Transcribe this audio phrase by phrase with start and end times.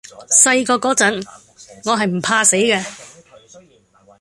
[0.29, 1.23] 細個嗰陣，
[1.85, 2.83] 我係唔怕死嘅